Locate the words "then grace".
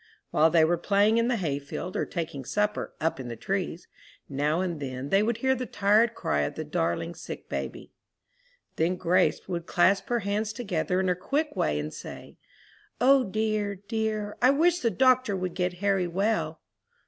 8.77-9.47